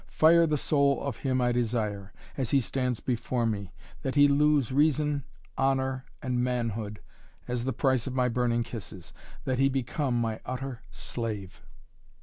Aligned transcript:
Fire 0.09 0.47
the 0.47 0.57
soul 0.57 1.03
of 1.03 1.17
him 1.17 1.39
I 1.41 1.51
desire, 1.51 2.11
as 2.35 2.49
he 2.49 2.59
stands 2.59 2.99
before 2.99 3.45
me, 3.45 3.71
that 4.01 4.15
he 4.15 4.27
lose 4.27 4.71
reason, 4.71 5.25
honor, 5.59 6.05
and 6.23 6.43
manhood, 6.43 6.99
as 7.47 7.65
the 7.65 7.71
price 7.71 8.07
of 8.07 8.15
my 8.15 8.27
burning 8.27 8.63
kisses 8.63 9.13
that 9.45 9.59
he 9.59 9.69
become 9.69 10.19
my 10.19 10.39
utter 10.43 10.81
slave." 10.89 11.61